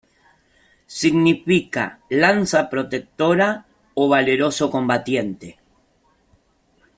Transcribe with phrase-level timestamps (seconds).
[0.99, 3.49] Significa "lanza protectora"
[3.93, 5.59] o "valeroso combatiente".